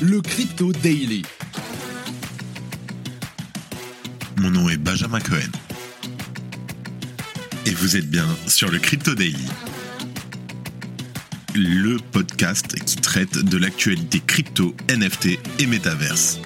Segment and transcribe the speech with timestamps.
[0.00, 1.22] le Crypto Daily.
[4.36, 5.50] Mon nom est Benjamin Cohen.
[7.66, 9.46] Et vous êtes bien sur le Crypto Daily.
[11.56, 16.38] Le podcast qui traite de l'actualité crypto, NFT et métaverse.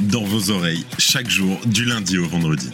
[0.00, 2.70] Dans vos oreilles, chaque jour, du lundi au vendredi.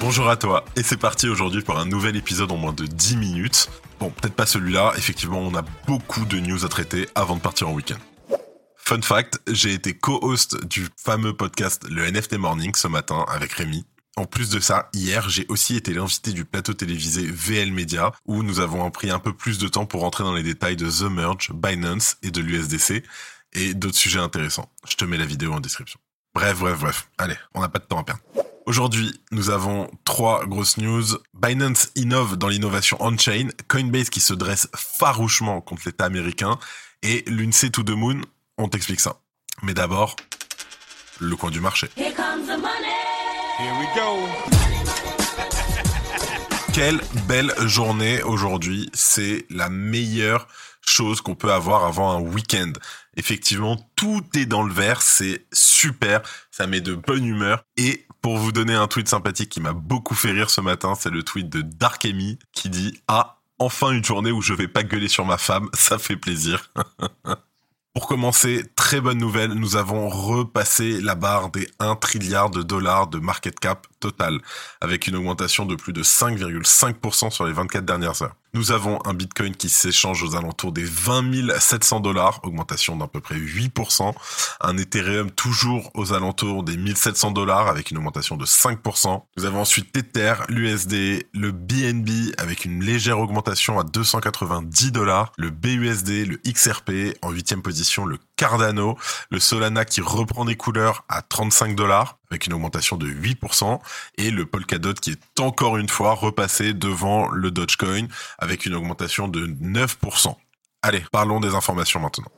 [0.00, 3.16] Bonjour à toi, et c'est parti aujourd'hui pour un nouvel épisode en moins de 10
[3.16, 3.68] minutes.
[3.98, 7.68] Bon, peut-être pas celui-là, effectivement, on a beaucoup de news à traiter avant de partir
[7.68, 7.98] en week-end.
[8.76, 13.84] Fun fact, j'ai été co-host du fameux podcast Le NFT Morning ce matin avec Rémi.
[14.16, 18.42] En plus de ça, hier, j'ai aussi été l'invité du plateau télévisé VL Media où
[18.42, 21.10] nous avons pris un peu plus de temps pour rentrer dans les détails de The
[21.10, 23.02] Merge, Binance et de l'USDC
[23.54, 24.70] et d'autres sujets intéressants.
[24.88, 25.98] Je te mets la vidéo en description.
[26.34, 27.08] Bref, bref, bref.
[27.18, 28.22] Allez, on n'a pas de temps à perdre.
[28.66, 31.04] Aujourd'hui, nous avons trois grosses news.
[31.34, 36.58] Binance innove dans l'innovation on-chain, Coinbase qui se dresse farouchement contre l'État américain
[37.04, 38.22] et l'UNC to the Moon,
[38.58, 39.20] on t'explique ça.
[39.62, 40.16] Mais d'abord,
[41.20, 41.88] le coin du marché.
[41.96, 42.90] Here comes the money.
[43.60, 44.26] Here we go.
[46.72, 48.90] Quelle belle journée aujourd'hui.
[48.94, 50.48] C'est la meilleure
[50.90, 52.72] chose qu'on peut avoir avant un week-end.
[53.16, 57.64] Effectivement, tout est dans le vert, c'est super, ça met de bonne humeur.
[57.76, 61.10] Et pour vous donner un tweet sympathique qui m'a beaucoup fait rire ce matin, c'est
[61.10, 65.08] le tweet de Darkemy qui dit Ah, enfin une journée où je vais pas gueuler
[65.08, 66.72] sur ma femme, ça fait plaisir.
[67.94, 73.06] Pour commencer, très bonne nouvelle, nous avons repassé la barre des 1 trilliard de dollars
[73.06, 74.40] de market cap total,
[74.80, 78.34] avec une augmentation de plus de 5,5% sur les 24 dernières heures.
[78.56, 83.20] Nous avons un Bitcoin qui s'échange aux alentours des 20 700 dollars, augmentation d'à peu
[83.20, 84.14] près 8%.
[84.62, 89.24] Un Ethereum toujours aux alentours des 1700 dollars avec une augmentation de 5%.
[89.36, 95.50] Nous avons ensuite Tether, l'USD, le BNB avec une légère augmentation à 290 dollars, le
[95.50, 98.98] BUSD, le XRP en huitième position, le Cardano,
[99.30, 103.80] le Solana qui reprend des couleurs à 35 dollars avec une augmentation de 8%
[104.18, 109.28] et le Polkadot qui est encore une fois repassé devant le Dogecoin avec une augmentation
[109.28, 110.36] de 9%.
[110.82, 112.30] Allez, parlons des informations maintenant.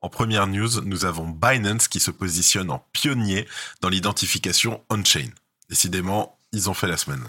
[0.00, 3.48] En première news, nous avons Binance qui se positionne en pionnier
[3.80, 5.28] dans l'identification on-chain.
[5.68, 7.24] Décidément, ils ont fait la semaine.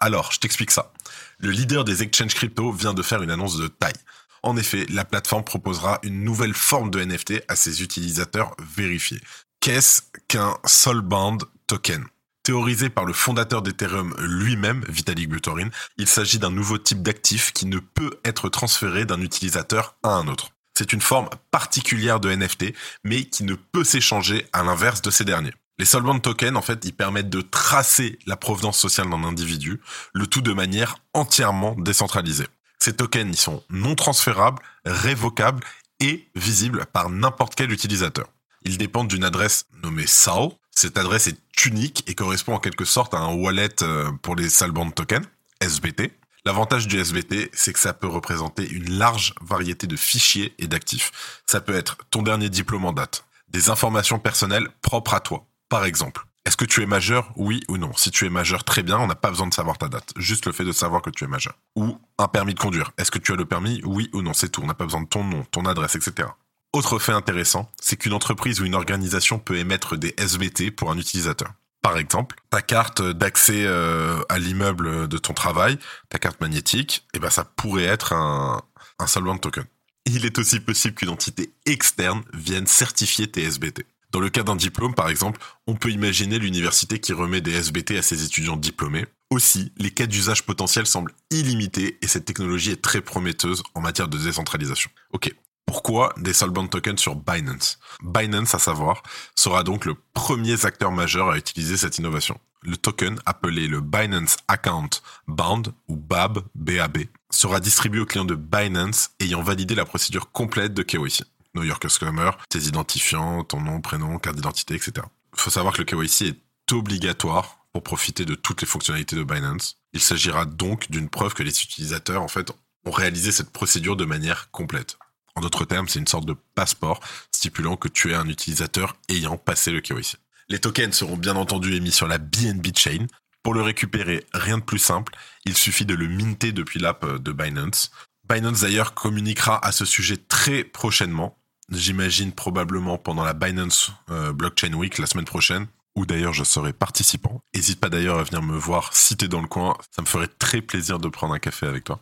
[0.00, 0.92] Alors, je t'explique ça.
[1.38, 3.92] Le leader des exchanges crypto vient de faire une annonce de taille.
[4.42, 9.20] En effet, la plateforme proposera une nouvelle forme de NFT à ses utilisateurs vérifiés.
[9.60, 12.04] Qu'est-ce qu'un Soulbound token?
[12.42, 17.66] Théorisé par le fondateur d'Ethereum lui-même, Vitalik Buterin, il s'agit d'un nouveau type d'actif qui
[17.66, 20.50] ne peut être transféré d'un utilisateur à un autre.
[20.76, 22.74] C'est une forme particulière de NFT,
[23.04, 25.52] mais qui ne peut s'échanger à l'inverse de ces derniers.
[25.78, 29.80] Les Soulbound tokens, en fait, ils permettent de tracer la provenance sociale d'un individu,
[30.12, 32.48] le tout de manière entièrement décentralisée.
[32.82, 35.62] Ces tokens, sont non transférables, révocables
[36.00, 38.26] et visibles par n'importe quel utilisateur.
[38.64, 40.48] Ils dépendent d'une adresse nommée SAL.
[40.72, 44.50] Cette adresse est unique et correspond en quelque sorte à un wallet euh, pour les
[44.50, 45.24] Soulbound tokens,
[45.60, 46.10] SBT.
[46.44, 51.12] L'avantage du SBT, c'est que ça peut représenter une large variété de fichiers et d'actifs.
[51.46, 55.84] Ça peut être ton dernier diplôme en date, des informations personnelles propres à toi, par
[55.84, 56.26] exemple.
[56.44, 57.32] Est-ce que tu es majeur?
[57.36, 59.78] Oui ou non Si tu es majeur, très bien, on n'a pas besoin de savoir
[59.78, 60.12] ta date.
[60.16, 61.54] Juste le fait de savoir que tu es majeur.
[61.76, 61.98] Ou
[62.28, 62.92] permis de conduire.
[62.98, 63.80] Est-ce que tu as le permis?
[63.84, 64.62] Oui ou non C'est tout.
[64.62, 66.28] On n'a pas besoin de ton nom, ton adresse, etc.
[66.72, 70.96] Autre fait intéressant, c'est qu'une entreprise ou une organisation peut émettre des SBT pour un
[70.96, 71.52] utilisateur.
[71.82, 75.78] Par exemple, ta carte d'accès euh, à l'immeuble de ton travail,
[76.08, 78.62] ta carte magnétique, eh ben ça pourrait être un,
[78.98, 79.64] un Solvent token.
[80.06, 83.84] Il est aussi possible qu'une entité externe vienne certifier tes SBT.
[84.12, 87.92] Dans le cas d'un diplôme, par exemple, on peut imaginer l'université qui remet des SBT
[87.98, 89.06] à ses étudiants diplômés.
[89.32, 94.06] Aussi, les cas d'usage potentiels semblent illimités et cette technologie est très prometteuse en matière
[94.06, 94.90] de décentralisation.
[95.14, 95.34] Ok,
[95.64, 97.78] pourquoi des Soulbound tokens sur Binance?
[98.02, 99.02] Binance, à savoir,
[99.34, 102.38] sera donc le premier acteur majeur à utiliser cette innovation.
[102.60, 104.90] Le token, appelé le Binance Account
[105.28, 106.98] Bound, ou BAB, BAB,
[107.30, 111.24] sera distribué aux clients de Binance ayant validé la procédure complète de KYC.
[111.54, 115.06] Know Your Customer, tes identifiants, ton nom, prénom, carte d'identité, etc.
[115.34, 119.24] Il faut savoir que le KYC est obligatoire pour profiter de toutes les fonctionnalités de
[119.24, 119.78] Binance.
[119.92, 122.50] Il s'agira donc d'une preuve que les utilisateurs, en fait,
[122.84, 124.98] ont réalisé cette procédure de manière complète.
[125.34, 129.38] En d'autres termes, c'est une sorte de passeport stipulant que tu es un utilisateur ayant
[129.38, 130.16] passé le KYC.
[130.48, 133.06] Les tokens seront bien entendu émis sur la BNB Chain.
[133.42, 135.14] Pour le récupérer, rien de plus simple,
[135.46, 137.90] il suffit de le minter depuis l'app de Binance.
[138.28, 141.38] Binance d'ailleurs communiquera à ce sujet très prochainement.
[141.70, 145.66] J'imagine probablement pendant la Binance euh, Blockchain Week la semaine prochaine,
[145.96, 147.42] où d'ailleurs je serai participant.
[147.54, 150.28] N'hésite pas d'ailleurs à venir me voir si t'es dans le coin, ça me ferait
[150.28, 152.00] très plaisir de prendre un café avec toi.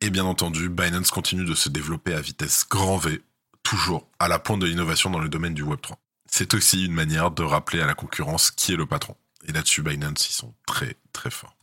[0.00, 3.20] Et bien entendu, Binance continue de se développer à vitesse grand V,
[3.62, 5.94] toujours à la pointe de l'innovation dans le domaine du Web3.
[6.30, 9.16] C'est aussi une manière de rappeler à la concurrence qui est le patron.
[9.46, 11.56] Et là-dessus, Binance, ils sont très très forts.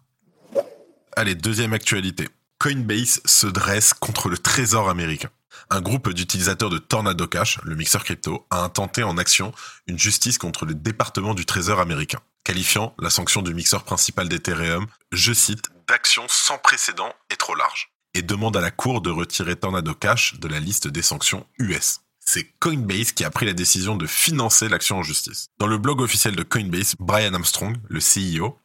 [1.15, 2.27] Allez, deuxième actualité.
[2.59, 5.29] Coinbase se dresse contre le trésor américain.
[5.69, 9.53] Un groupe d'utilisateurs de Tornado Cash, le mixeur crypto, a intenté en action
[9.87, 14.85] une justice contre le département du trésor américain, qualifiant la sanction du mixeur principal d'Ethereum,
[15.11, 19.55] je cite, d'action sans précédent et trop large, et demande à la Cour de retirer
[19.55, 21.99] Tornado Cash de la liste des sanctions US.
[22.19, 25.49] C'est Coinbase qui a pris la décision de financer l'action en justice.
[25.59, 28.57] Dans le blog officiel de Coinbase, Brian Armstrong, le CEO,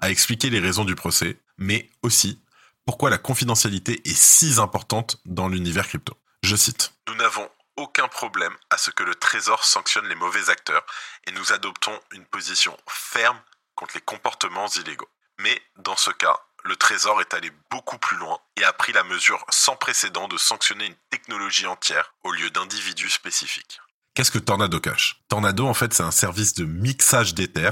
[0.00, 2.40] a expliqué les raisons du procès, mais aussi
[2.84, 6.14] pourquoi la confidentialité est si importante dans l'univers crypto.
[6.42, 6.92] Je cite.
[7.08, 10.84] Nous n'avons aucun problème à ce que le Trésor sanctionne les mauvais acteurs
[11.26, 13.40] et nous adoptons une position ferme
[13.74, 15.08] contre les comportements illégaux.
[15.38, 19.04] Mais dans ce cas, le Trésor est allé beaucoup plus loin et a pris la
[19.04, 23.80] mesure sans précédent de sanctionner une technologie entière au lieu d'individus spécifiques.
[24.14, 27.70] Qu'est-ce que Tornado Cash Tornado, en fait, c'est un service de mixage d'Ether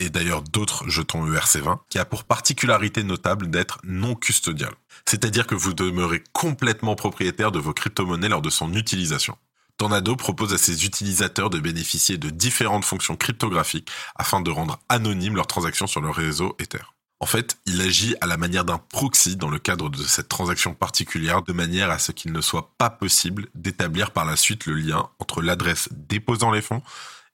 [0.00, 4.72] et d'ailleurs d'autres jetons ERC20, qui a pour particularité notable d'être non custodial.
[5.06, 9.36] C'est-à-dire que vous demeurez complètement propriétaire de vos crypto-monnaies lors de son utilisation.
[9.76, 15.36] Tornado propose à ses utilisateurs de bénéficier de différentes fonctions cryptographiques afin de rendre anonymes
[15.36, 16.82] leurs transactions sur le réseau Ether.
[17.20, 20.74] En fait, il agit à la manière d'un proxy dans le cadre de cette transaction
[20.74, 24.74] particulière de manière à ce qu'il ne soit pas possible d'établir par la suite le
[24.74, 26.82] lien entre l'adresse déposant les fonds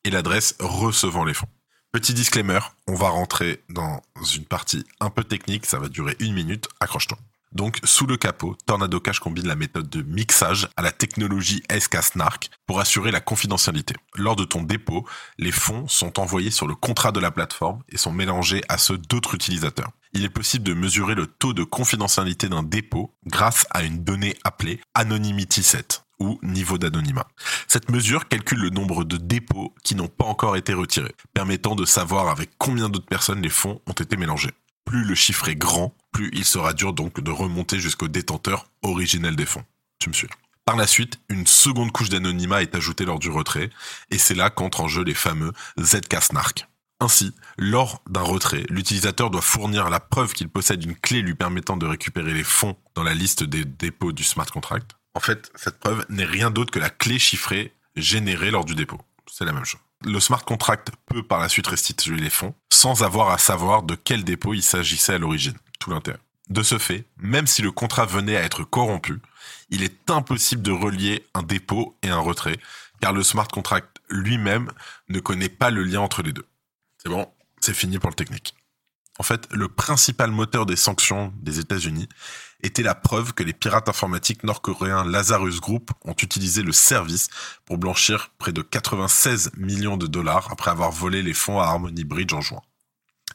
[0.04, 1.48] et l'adresse recevant les fonds.
[1.94, 2.58] Petit disclaimer,
[2.88, 4.02] on va rentrer dans
[4.34, 7.16] une partie un peu technique, ça va durer une minute, accroche-toi.
[7.52, 12.50] Donc, sous le capot, Tornado Cash combine la méthode de mixage à la technologie SK-SNARK
[12.66, 13.94] pour assurer la confidentialité.
[14.16, 15.06] Lors de ton dépôt,
[15.38, 18.98] les fonds sont envoyés sur le contrat de la plateforme et sont mélangés à ceux
[18.98, 19.92] d'autres utilisateurs.
[20.14, 24.34] Il est possible de mesurer le taux de confidentialité d'un dépôt grâce à une donnée
[24.42, 27.26] appelée Anonymity Set ou niveau d'anonymat.
[27.68, 31.84] Cette mesure calcule le nombre de dépôts qui n'ont pas encore été retirés, permettant de
[31.84, 34.52] savoir avec combien d'autres personnes les fonds ont été mélangés.
[34.84, 39.36] Plus le chiffre est grand, plus il sera dur donc de remonter jusqu'au détenteur originel
[39.36, 39.64] des fonds.
[39.98, 40.28] Tu me suis.
[40.64, 43.70] Par la suite, une seconde couche d'anonymat est ajoutée lors du retrait,
[44.10, 46.66] et c'est là qu'entrent en jeu les fameux ZK Snark.
[47.00, 51.76] Ainsi, lors d'un retrait, l'utilisateur doit fournir la preuve qu'il possède une clé lui permettant
[51.76, 54.96] de récupérer les fonds dans la liste des dépôts du smart contract.
[55.14, 59.00] En fait, cette preuve n'est rien d'autre que la clé chiffrée générée lors du dépôt.
[59.30, 59.80] C'est la même chose.
[60.04, 63.94] Le smart contract peut par la suite restituer les fonds sans avoir à savoir de
[63.94, 65.56] quel dépôt il s'agissait à l'origine.
[65.78, 66.18] Tout l'intérêt.
[66.50, 69.20] De ce fait, même si le contrat venait à être corrompu,
[69.70, 72.58] il est impossible de relier un dépôt et un retrait,
[73.00, 74.70] car le smart contract lui-même
[75.08, 76.46] ne connaît pas le lien entre les deux.
[76.98, 77.26] C'est bon,
[77.60, 78.54] c'est fini pour le technique.
[79.18, 82.08] En fait, le principal moteur des sanctions des États-Unis
[82.64, 87.28] était la preuve que les pirates informatiques nord-coréens Lazarus Group ont utilisé le service
[87.66, 92.04] pour blanchir près de 96 millions de dollars après avoir volé les fonds à Harmony
[92.04, 92.62] Bridge en juin.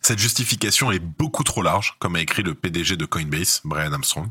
[0.01, 4.29] Cette justification est beaucoup trop large, comme a écrit le PDG de Coinbase, Brian Armstrong.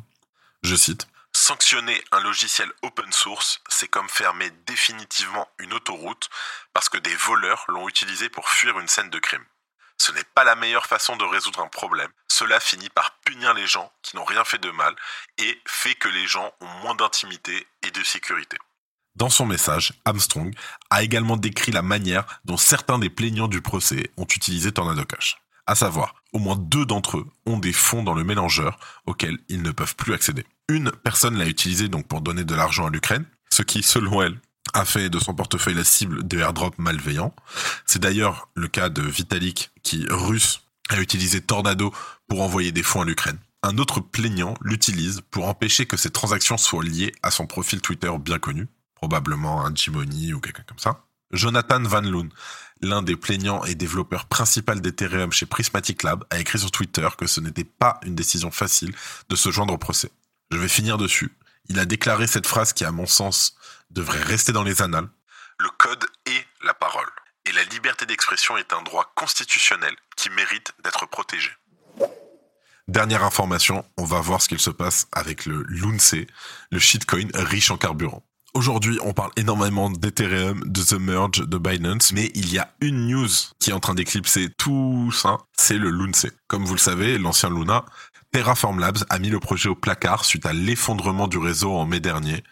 [0.63, 6.29] Je cite Sanctionner un logiciel open source, c'est comme fermer définitivement une autoroute
[6.73, 9.45] parce que des voleurs l'ont utilisé pour fuir une scène de crime.
[10.01, 12.11] Ce n'est pas la meilleure façon de résoudre un problème.
[12.29, 14.95] Cela finit par punir les gens qui n'ont rien fait de mal
[15.39, 18.57] et fait que les gens ont moins d'intimité et de sécurité.
[19.17, 20.55] Dans son message, Armstrong
[20.91, 25.39] a également décrit la manière dont certains des plaignants du procès ont utilisé Tornado Cash.
[25.67, 29.61] À savoir, au moins deux d'entre eux ont des fonds dans le mélangeur auxquels ils
[29.61, 30.47] ne peuvent plus accéder.
[30.69, 34.39] Une personne l'a utilisé donc pour donner de l'argent à l'Ukraine, ce qui, selon elle,
[34.75, 37.35] a fait de son portefeuille la cible de airdrops malveillants.
[37.87, 41.93] C'est d'ailleurs le cas de Vitalik qui, russe, a utilisé Tornado
[42.29, 43.39] pour envoyer des fonds à l'Ukraine.
[43.63, 48.11] Un autre plaignant l'utilise pour empêcher que ces transactions soient liées à son profil Twitter
[48.21, 51.05] bien connu, probablement un Jimony ou quelqu'un comme ça.
[51.33, 52.29] Jonathan Van Loon,
[52.81, 57.27] l'un des plaignants et développeurs principaux d'Ethereum chez Prismatic Lab, a écrit sur Twitter que
[57.27, 58.95] ce n'était pas une décision facile
[59.29, 60.11] de se joindre au procès.
[60.51, 61.33] Je vais finir dessus.
[61.69, 63.55] Il a déclaré cette phrase qui, à mon sens,
[63.91, 65.09] devrait rester dans les annales.
[65.59, 67.09] Le code est la parole.
[67.45, 71.51] Et la liberté d'expression est un droit constitutionnel qui mérite d'être protégé.
[72.89, 76.15] Dernière information, on va voir ce qu'il se passe avec le Lunce,
[76.71, 78.25] le shitcoin riche en carburant.
[78.55, 83.07] Aujourd'hui, on parle énormément d'Ethereum, de The Merge, de Binance, mais il y a une
[83.07, 83.29] news
[83.59, 86.27] qui est en train d'éclipser tout ça, c'est le Lunce.
[86.49, 87.85] Comme vous le savez, l'ancien Luna,
[88.33, 92.01] Terraform Labs a mis le projet au placard suite à l'effondrement du réseau en mai
[92.01, 92.43] dernier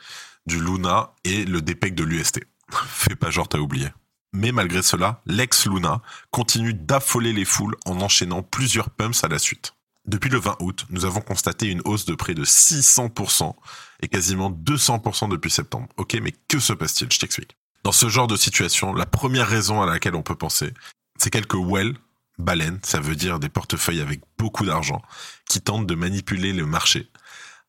[0.47, 2.41] du Luna et le DPEG de l'UST.
[2.71, 3.89] Fais pas genre t'as oublié.
[4.33, 9.73] Mais malgré cela, l'ex-Luna continue d'affoler les foules en enchaînant plusieurs pumps à la suite.
[10.05, 13.55] Depuis le 20 août, nous avons constaté une hausse de près de 600%
[14.01, 15.89] et quasiment 200% depuis septembre.
[15.97, 17.13] Ok, mais que se passe-t-il?
[17.13, 17.57] Je t'explique.
[17.85, 20.73] Dans ce genre de situation, la première raison à laquelle on peut penser,
[21.19, 21.95] c'est quelques whales,
[22.39, 25.03] baleines, ça veut dire des portefeuilles avec beaucoup d'argent,
[25.49, 27.09] qui tentent de manipuler le marché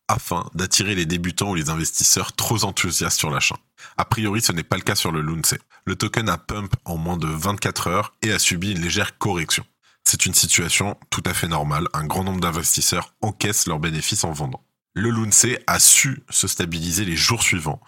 [0.08, 3.58] afin d'attirer les débutants ou les investisseurs trop enthousiastes sur l'achat.
[3.98, 5.56] A priori, ce n'est pas le cas sur le Lunce.
[5.86, 9.66] Le token a pump en moins de 24 heures et a subi une légère correction.
[10.04, 11.88] C'est une situation tout à fait normale.
[11.94, 14.64] Un grand nombre d'investisseurs encaissent leurs bénéfices en vendant.
[14.98, 17.80] Le Lunce a su se stabiliser les jours suivants,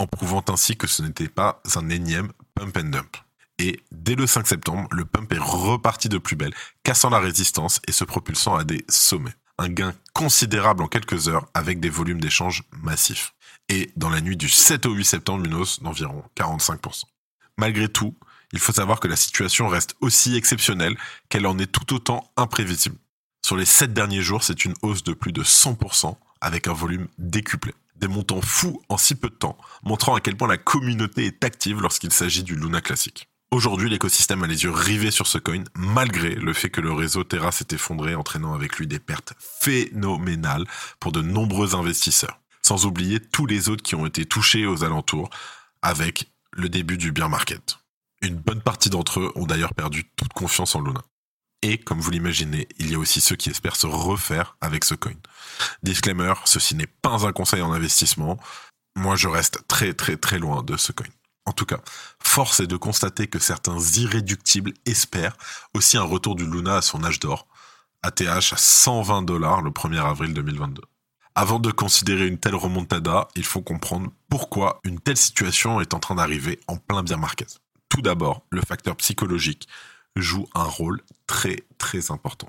[0.00, 3.16] en prouvant ainsi que ce n'était pas un énième pump and dump.
[3.60, 7.80] Et dès le 5 septembre, le pump est reparti de plus belle, cassant la résistance
[7.86, 12.20] et se propulsant à des sommets un gain considérable en quelques heures avec des volumes
[12.20, 13.34] d'échanges massifs.
[13.68, 17.04] Et dans la nuit du 7 au 8 septembre, une hausse d'environ 45%.
[17.56, 18.18] Malgré tout,
[18.52, 20.96] il faut savoir que la situation reste aussi exceptionnelle
[21.28, 22.98] qu'elle en est tout autant imprévisible.
[23.46, 27.08] Sur les 7 derniers jours, c'est une hausse de plus de 100% avec un volume
[27.18, 27.74] décuplé.
[27.96, 31.44] Des montants fous en si peu de temps, montrant à quel point la communauté est
[31.44, 33.28] active lorsqu'il s'agit du Luna classique.
[33.50, 37.24] Aujourd'hui, l'écosystème a les yeux rivés sur ce coin, malgré le fait que le réseau
[37.24, 40.66] Terra s'est effondré, entraînant avec lui des pertes phénoménales
[41.00, 42.40] pour de nombreux investisseurs.
[42.62, 45.30] Sans oublier tous les autres qui ont été touchés aux alentours
[45.80, 47.78] avec le début du bear market.
[48.20, 51.02] Une bonne partie d'entre eux ont d'ailleurs perdu toute confiance en Luna.
[51.62, 54.94] Et comme vous l'imaginez, il y a aussi ceux qui espèrent se refaire avec ce
[54.94, 55.14] coin.
[55.82, 58.38] Disclaimer, ceci n'est pas un conseil en investissement.
[58.94, 61.06] Moi, je reste très très très loin de ce coin.
[61.46, 61.80] En tout cas,
[62.22, 65.36] force est de constater que certains irréductibles espèrent
[65.74, 67.48] aussi un retour du Luna à son âge d'or,
[68.02, 70.82] ATH à 120 dollars le 1er avril 2022.
[71.34, 76.00] Avant de considérer une telle remontada, il faut comprendre pourquoi une telle situation est en
[76.00, 77.60] train d'arriver en plein bien market.
[77.88, 79.68] Tout d'abord, le facteur psychologique
[80.20, 82.48] joue un rôle très très important.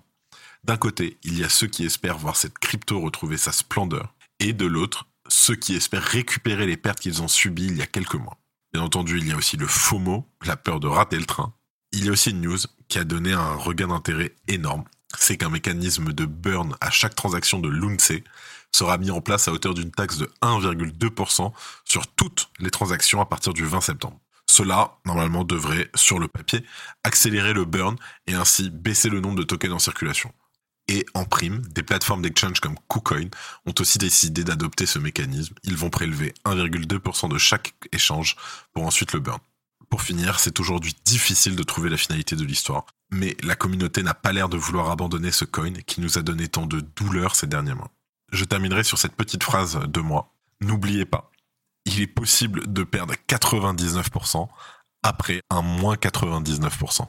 [0.63, 4.53] D'un côté, il y a ceux qui espèrent voir cette crypto retrouver sa splendeur, et
[4.53, 8.15] de l'autre, ceux qui espèrent récupérer les pertes qu'ils ont subies il y a quelques
[8.15, 8.37] mois.
[8.73, 11.53] Bien entendu, il y a aussi le FOMO, la peur de rater le train.
[11.91, 12.57] Il y a aussi une news
[12.87, 14.83] qui a donné un regain d'intérêt énorme.
[15.17, 18.11] C'est qu'un mécanisme de burn à chaque transaction de Lunce
[18.71, 21.51] sera mis en place à hauteur d'une taxe de 1,2%
[21.83, 24.19] sur toutes les transactions à partir du 20 septembre.
[24.49, 26.65] Cela, normalement, devrait, sur le papier,
[27.03, 30.33] accélérer le burn et ainsi baisser le nombre de tokens en circulation.
[30.87, 33.29] Et en prime, des plateformes d'exchange comme KuCoin
[33.67, 35.53] ont aussi décidé d'adopter ce mécanisme.
[35.63, 38.37] Ils vont prélever 1,2% de chaque échange
[38.73, 39.37] pour ensuite le burn.
[39.87, 44.15] Pour finir, c'est aujourd'hui difficile de trouver la finalité de l'histoire, mais la communauté n'a
[44.15, 47.45] pas l'air de vouloir abandonner ce coin qui nous a donné tant de douleurs ces
[47.45, 47.91] derniers mois.
[48.31, 50.33] Je terminerai sur cette petite phrase de moi.
[50.59, 51.29] N'oubliez pas,
[51.85, 54.47] il est possible de perdre 99%
[55.03, 57.07] après un moins 99%.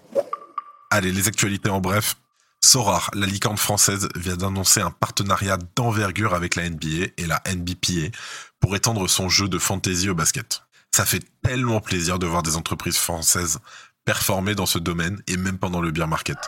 [0.91, 2.17] Allez, les actualités en bref,
[2.63, 8.15] Sorar, la licorne française, vient d'annoncer un partenariat d'envergure avec la NBA et la NBPA
[8.61, 10.63] pour étendre son jeu de fantasy au basket.
[10.95, 13.61] Ça fait tellement plaisir de voir des entreprises françaises
[14.05, 16.39] performer dans ce domaine et même pendant le beer market.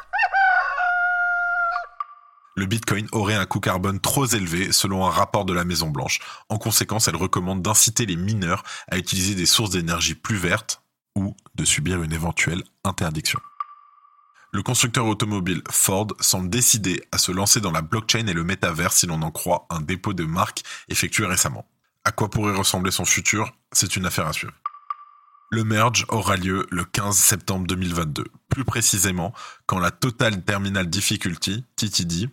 [2.54, 6.20] Le Bitcoin aurait un coût carbone trop élevé selon un rapport de la Maison Blanche.
[6.50, 10.82] En conséquence, elle recommande d'inciter les mineurs à utiliser des sources d'énergie plus vertes
[11.16, 13.40] ou de subir une éventuelle interdiction.
[14.52, 18.92] Le constructeur automobile Ford semble décidé à se lancer dans la blockchain et le métavers
[18.92, 21.66] si l'on en croit un dépôt de marque effectué récemment.
[22.04, 23.50] À quoi pourrait ressembler son futur?
[23.72, 24.52] C'est une affaire à suivre.
[25.50, 29.32] Le merge aura lieu le 15 septembre 2022, plus précisément
[29.64, 32.28] quand la Total Terminal Difficulty, TTD,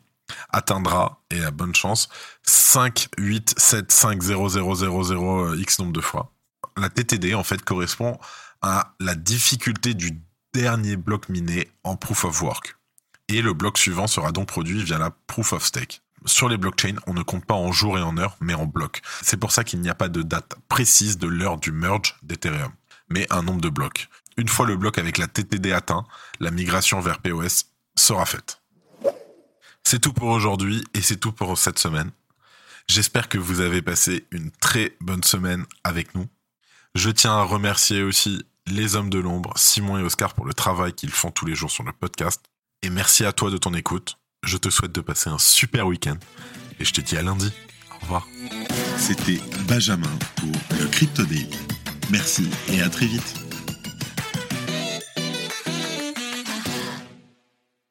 [0.50, 2.10] atteindra, et à bonne chance,
[2.44, 6.32] 5, 8, 7, 5, 0, 0, 0, 0, x nombre de fois.
[6.78, 8.18] La TTD, en fait, correspond
[8.62, 10.20] à la difficulté du
[10.54, 12.76] dernier bloc miné en proof of work.
[13.28, 16.02] Et le bloc suivant sera donc produit via la proof of stake.
[16.26, 19.02] Sur les blockchains, on ne compte pas en jours et en heures, mais en blocs.
[19.22, 22.72] C'est pour ça qu'il n'y a pas de date précise de l'heure du merge d'Ethereum,
[23.10, 24.10] mais un nombre de blocs.
[24.38, 26.06] Une fois le bloc avec la TTD atteint,
[26.40, 27.66] la migration vers POS
[27.98, 28.62] sera faite.
[29.84, 32.12] C'est tout pour aujourd'hui et c'est tout pour cette semaine.
[32.88, 36.28] J'espère que vous avez passé une très bonne semaine avec nous.
[36.96, 40.94] Je tiens à remercier aussi les hommes de l'ombre, Simon et Oscar pour le travail
[40.94, 42.44] qu'ils font tous les jours sur le podcast.
[42.82, 44.18] Et merci à toi de ton écoute.
[44.44, 46.18] Je te souhaite de passer un super week-end.
[46.80, 47.52] Et je te dis à lundi.
[47.96, 48.28] Au revoir.
[48.98, 51.50] C'était Benjamin pour le Crypto Daily.
[52.10, 53.49] Merci et à très vite.